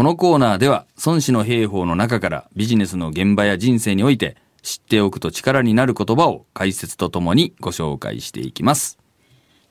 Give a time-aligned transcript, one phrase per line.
[0.00, 8.98] このコーナーでは孫子の兵法の中からビジネスの現場や人生において知っておくと力になる言葉を解説とともにご紹介していきます。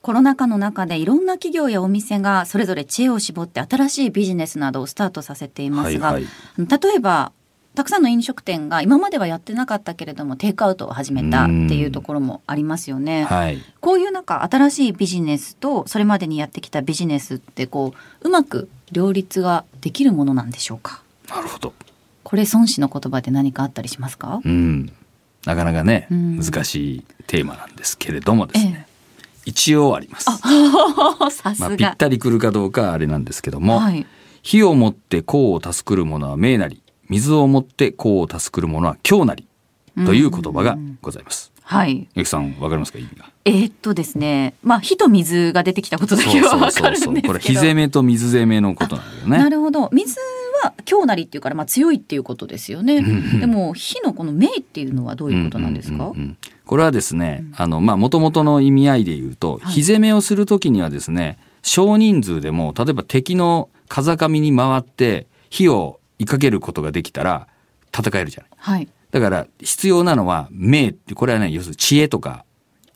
[0.00, 6.24] コロナ禍の中でいろんな企業やお店がそれぞれ知恵を絞って新しいビジネスなどをスタートさせていますが、はい
[6.56, 7.32] 例えば
[7.74, 13.24] たくさんの飲食店が今まではやってなかったけれどもテイクアウトを始めたっていうところもありますよね。
[13.24, 13.58] はい。
[13.80, 21.02] こういうなんか新しいビジネスとそれまでにやってきたビジネスってこううまく両立ができるものなんでしょうか？
[21.28, 21.72] なるほど。
[22.22, 24.40] これ孫子の言葉で何かあったりしますか？
[24.44, 24.92] うん。
[25.44, 28.86] なかなかね、うん難しいテーマなんですけれどもですね。
[29.46, 30.26] 一応あります。
[31.36, 34.06] さすが、まあ、ぴったりくるかどうかあれなんですけども、はい、
[34.42, 39.46] 火をもって功を助くる者は命なり、水をもって功を助くる者は強なり、
[40.04, 41.52] という言葉がございます。
[41.62, 43.30] はい、ゆきさん、わかりますか意味が？
[43.46, 44.54] えーっとですね。
[44.62, 47.28] まあ火と水が出てきたことだけはわかるんですけど。
[47.28, 49.38] これ火攻めと水攻めのことなんだよね。
[49.38, 49.88] なるほど。
[49.92, 50.18] 水
[50.62, 53.00] は強なりっていうからまあ強いっていうことですよね。
[53.00, 53.40] ん。
[53.40, 56.38] でも火のこの命っていうのはどういうことなんですか、うんうんうんうん。
[56.66, 59.72] これはですね、あの、まあ、元々の意味合いで言うと、はい。
[59.72, 67.48] 火攻めをするときにはですね、少人数でも、例えば敵の風上に回って火を追いかけることができたら
[67.96, 68.50] 戦えるじゃない。
[68.56, 72.44] はいだから必要なのは命って、これはね、要するに知恵とか、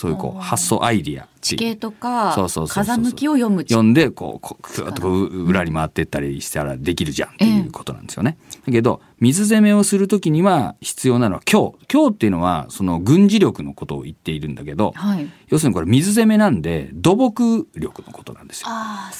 [0.00, 2.34] そういうこう発想アイディア地形とか
[2.70, 8.38] 風向きを読む読んでこうこうとこう裏に回ってったりしたらできるじゃんっていうことなんですよね。
[8.64, 15.30] だけど水攻めをするときには必要なのは強強っていうのはその軍事力のことを言っているんだけどはい。
[15.48, 18.68] 要するにこれ水攻めなんで土木力のことなんですよ。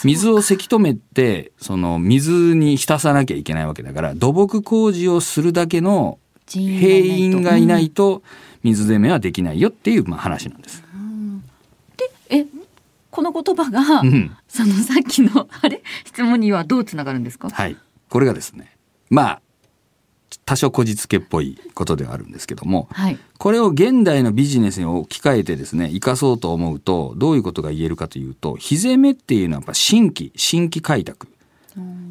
[0.05, 6.19] 水をせき止めてその水に浸さなきゃいけないわけだから土木工事をするだけの
[6.59, 8.23] 兵員がいなうんいと
[8.63, 10.83] 水攻めはできないよっていうまあ話なんです。
[11.97, 12.47] でえ
[13.11, 17.51] この言葉が、うんそのさっきのあれ質問にはどうつながるんですか？
[17.51, 17.77] はい。
[18.09, 18.77] これがですね、
[19.09, 19.43] まあ、
[20.45, 31.27] 多少こじつけっぽいことではあるんですけども、はいこれを現代のビジネスに置き換えてですね、生かそうと思うと、どういうことが言えるかというと、火攻めっていうのはやっぱ新規、新規開拓。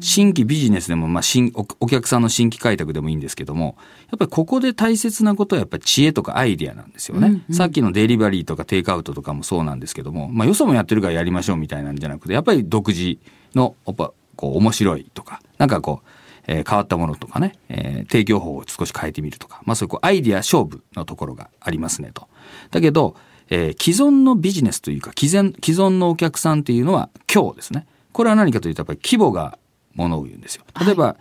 [0.00, 3.76] 新規ビジネスでも、まあ、新おお客さんの新規開拓でもいいんですけども、
[4.10, 7.28] やっぱりここで大切なことはやっぱり知恵とかアイディアなんですよね。
[7.28, 13.18] うんうんさっきのデリバリーとかテイクアウトとかもそうなんですけども、まあ、よそもやってるからやりましょうみたいなんじゃなくて、やっぱり独自
[13.54, 16.08] の、やっぱこう面白いとか、なんかこう、
[16.46, 22.26] えー変わったものとかね、えー提供法を少し変えてみるとか、まあそういうこうアイディア勝負のところがありますねと。
[22.70, 23.16] だけど、
[23.50, 27.86] えー既存のビジネスというか、既存既存のお客さんっていうのは今日ですね。
[28.12, 29.58] これは何かというと、やっぱり規模が
[29.94, 30.64] ものを言うんですよ。
[30.84, 31.16] 例えば、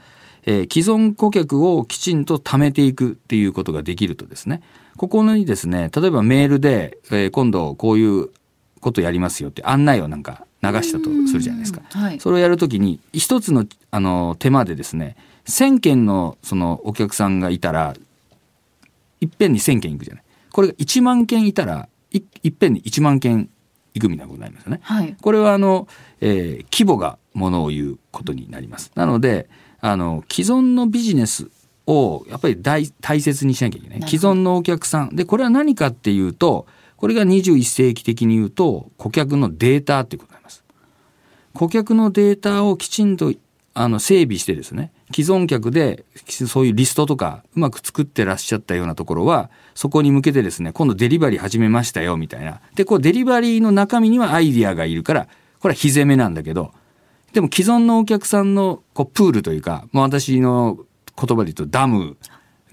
[0.45, 4.61] えー既存顧客をきちんと貯めていくっていうことができるとですね、
[4.97, 8.29] ここにですね、例えばメールで、えー今度こういう
[8.79, 11.81] ことやりますよって案内をなんか流したとするじゃないですか。
[11.91, 17.95] はいそれをやるときに、一つの、あの、手間でですね、1000件の、その、お客さんがいたら、
[19.21, 20.23] いっぺんに1000件いくじゃない。
[20.51, 23.50] これが1万件いたら、いいっぺんに1万件
[23.94, 24.79] いくみたいなことになりますよね。
[24.83, 25.88] はいこれは、あの、
[26.22, 28.91] えー規模がものを言うことになります。
[28.95, 29.50] なので、
[29.81, 31.50] あの、既存のビジネス
[31.88, 34.09] を、やっぱり大大切にしなきゃいけない。
[34.09, 35.16] 既存のお客さん。
[35.16, 36.67] で、これは何かっていうと、
[36.97, 40.63] これが21世紀的に言うと、顧客のデータっていうことになります。
[41.53, 43.33] 顧客のデータをきちんと
[43.73, 52.61] あの整備してですね既存客でそういうリストとかうまく作ってらっしゃったようなところはそこに向けてですね今度デリバリー始めましたよみたいな。
[52.75, 55.27] でこうデリバリーの中身にはアイディアがいるから
[55.59, 56.71] これは火攻めなんだけど
[57.33, 60.77] でも既存のお客さんのこうプールというか、まあ、私の
[61.15, 62.17] 言葉で言うとダム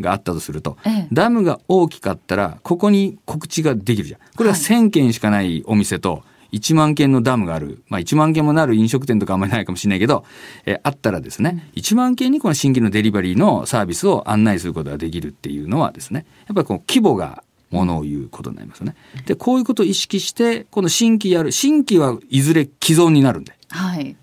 [0.01, 1.09] があったとすると、ええ。
[1.13, 4.21] ダムが大きかったらここに告知ができるじゃん。
[4.37, 4.63] これははい。
[4.63, 6.23] 1000件しかないお店と
[6.53, 10.25] 1万件のダムがある、まあ、1万件もなる飲食店とかあんまりないかもしれないけど、
[10.65, 18.97] えーあったらですね、1万件にこの新規のデリバリーのサービスを案内することができるっていうのはですねやっぱりこう規模がものを言うことになりますよね。
[19.27, 24.17] でこういうことを意識してこの新規やる新規はいずれ既存になるんではい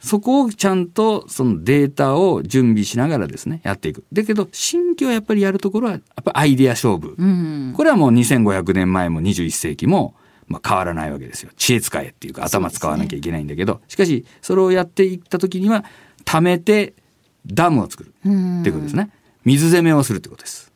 [0.00, 4.04] そこをちゃんとそのデータを準備しながらですねやっていく。
[4.12, 7.14] だけど新規はやっぱりやるところはやっぱアイデア勝負。
[7.16, 10.14] うんこれはもう2500年前も21世紀も
[10.52, 11.50] まあ変わらないわけですよ。
[11.56, 15.84] 知恵使えっていうか頭使わなきゃいけないんだけど、しかしそれをやっていった時には
[16.24, 16.94] 貯めて
[17.46, 19.10] ダムを作るってうんいうことですね。
[19.44, 20.70] 水攻めをするってことです。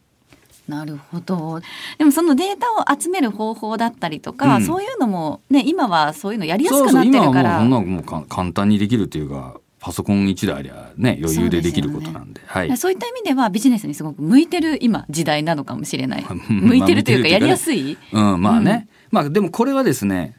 [0.67, 1.61] なるほど。
[1.97, 4.65] でもそのデータを集める方法だったりとか、うん。
[4.65, 12.41] そういうのもね今はそういうのやりやすくなってそうそう今はるからもうそんなもうか簡単にできるっていうかパソコン一台ありゃね余裕でできることなんで。
[12.45, 12.77] はい。
[12.77, 16.23] そういった意味ではビジネスにすごく向いてる今時代なのかもしれない。
[16.29, 17.97] まあ向いてるというかやりやすい？
[18.13, 18.89] うん、まあね。
[19.11, 20.37] まあでもこれはですね、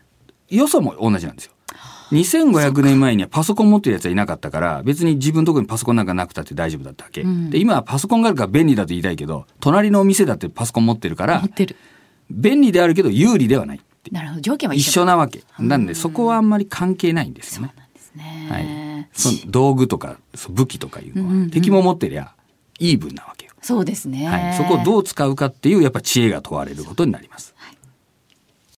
[0.49, 1.51] よそも同じなんですよ。
[2.11, 11.43] 2500年前にはパソコン持ってるやつはいなかったから別に自分のところにパソコンなんかなくたって大丈夫だったわけ、うんで今はパソコンがあるから便利だと言いたいけど隣のお店だってパソコン持ってるから。
[12.29, 14.41] 便利であるけど有利ではないってなるほど。
[14.41, 17.73] 条件は一一緒緒なわけなんでそこはあんまり関係ないんですよね。
[18.17, 18.47] ね。
[18.49, 20.17] はい、その道具とか
[20.49, 22.33] 武器とかいうのは、うんうんうん敵も持ってりゃ
[22.79, 23.53] イーブンなわけよ。
[23.61, 24.27] そうですね。
[24.27, 27.53] はい、そこをどう使うかっていうやっぱ知恵が問われることになります。
[27.57, 27.76] はい